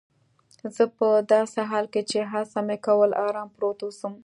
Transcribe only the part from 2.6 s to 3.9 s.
مې کول آرام پروت